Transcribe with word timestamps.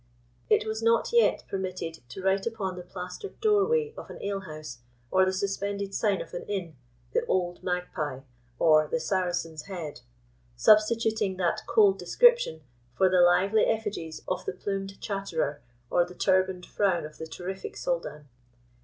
It 0.49 0.65
was 0.65 0.81
not 0.81 1.13
yet 1.13 1.43
permitted 1.47 1.99
to 2.09 2.23
write 2.23 2.47
upon 2.47 2.75
the 2.75 2.81
plastered 2.81 3.39
doorway 3.39 3.93
of 3.95 4.09
an 4.09 4.17
alehouse, 4.23 4.79
or 5.11 5.25
the 5.25 5.31
suspended 5.31 5.93
sign 5.93 6.21
of 6.21 6.33
an 6.33 6.41
inn, 6.47 6.75
"The 7.13 7.23
Old 7.27 7.61
Magpie," 7.61 8.21
or 8.57 8.87
"The 8.87 8.99
Saracen's 8.99 9.65
Head," 9.65 10.01
substituting 10.55 11.37
that 11.37 11.61
cold 11.67 11.99
description 11.99 12.61
for 12.95 13.09
the 13.09 13.21
lively 13.21 13.65
effigies 13.67 14.23
of 14.27 14.43
the 14.45 14.53
plumed 14.53 14.99
chatterer, 14.99 15.61
or 15.91 16.03
the 16.03 16.15
turban'd 16.15 16.65
frown 16.65 17.05
of 17.05 17.19
the 17.19 17.27
terrific 17.27 17.77
soldan. 17.77 18.27